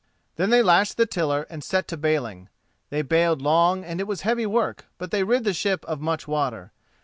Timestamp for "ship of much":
5.53-6.27